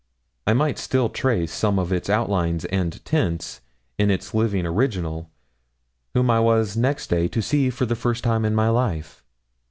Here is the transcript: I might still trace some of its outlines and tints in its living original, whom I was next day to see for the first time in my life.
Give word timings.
I 0.47 0.53
might 0.53 0.79
still 0.79 1.09
trace 1.09 1.53
some 1.53 1.77
of 1.77 1.93
its 1.93 2.09
outlines 2.09 2.65
and 2.65 3.05
tints 3.05 3.61
in 3.99 4.09
its 4.09 4.33
living 4.33 4.65
original, 4.65 5.29
whom 6.15 6.27
I 6.31 6.39
was 6.39 6.75
next 6.75 7.11
day 7.11 7.27
to 7.27 7.39
see 7.39 7.69
for 7.69 7.85
the 7.85 7.95
first 7.95 8.23
time 8.23 8.43
in 8.43 8.55
my 8.55 8.69
life. 8.69 9.23